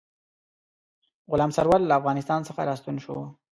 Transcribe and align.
غلام 1.31 1.51
سرور 1.57 1.81
له 1.89 1.93
افغانستان 1.99 2.39
څخه 2.47 2.61
را 2.69 2.75
ستون 2.79 2.95
شو. 3.03 3.15